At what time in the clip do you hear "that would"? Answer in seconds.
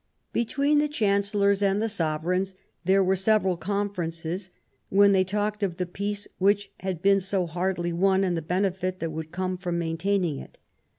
8.99-9.31